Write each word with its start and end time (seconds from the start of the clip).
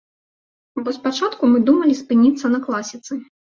Бо 0.87 0.93
спачатку 0.95 1.51
мы 1.53 1.63
думалі 1.69 2.01
спыніцца 2.03 2.45
на 2.59 2.65
класіцы. 2.69 3.25